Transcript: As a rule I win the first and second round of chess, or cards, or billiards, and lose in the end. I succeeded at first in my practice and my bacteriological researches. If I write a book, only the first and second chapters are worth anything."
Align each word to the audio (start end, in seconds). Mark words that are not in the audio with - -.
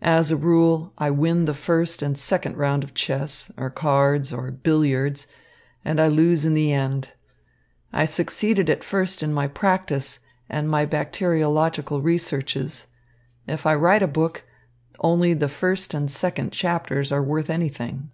As 0.00 0.30
a 0.30 0.38
rule 0.38 0.94
I 0.96 1.10
win 1.10 1.44
the 1.44 1.52
first 1.52 2.00
and 2.00 2.16
second 2.16 2.56
round 2.56 2.82
of 2.82 2.94
chess, 2.94 3.52
or 3.58 3.68
cards, 3.68 4.32
or 4.32 4.50
billiards, 4.50 5.26
and 5.84 5.98
lose 6.16 6.46
in 6.46 6.54
the 6.54 6.72
end. 6.72 7.10
I 7.92 8.06
succeeded 8.06 8.70
at 8.70 8.82
first 8.82 9.22
in 9.22 9.34
my 9.34 9.46
practice 9.46 10.20
and 10.48 10.70
my 10.70 10.86
bacteriological 10.86 12.00
researches. 12.00 12.86
If 13.46 13.66
I 13.66 13.74
write 13.74 14.02
a 14.02 14.06
book, 14.08 14.44
only 15.00 15.34
the 15.34 15.46
first 15.50 15.92
and 15.92 16.10
second 16.10 16.52
chapters 16.52 17.12
are 17.12 17.22
worth 17.22 17.50
anything." 17.50 18.10